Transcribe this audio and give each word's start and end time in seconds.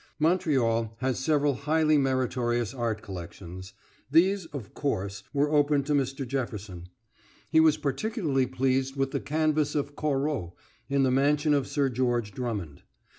Montreal 0.17 0.95
has 1.01 1.19
several 1.19 1.53
highly 1.53 1.95
meritorious 1.95 2.73
art 2.73 3.03
collections: 3.03 3.73
these, 4.09 4.47
of 4.47 4.73
Course, 4.73 5.21
were 5.31 5.51
open 5.51 5.83
to 5.83 5.93
Mr. 5.93 6.27
Jefferson. 6.27 6.89
He 7.51 7.59
was 7.59 7.77
particularly 7.77 8.47
pleased 8.47 8.95
with 8.95 9.11
the 9.11 9.19
canvases 9.19 9.75
of 9.75 9.95
Corot 9.95 10.53
in 10.89 11.03
the 11.03 11.11
mansion 11.11 11.53
of 11.53 11.67
Sir 11.67 11.87
George 11.89 12.31
Drummond. 12.31 12.81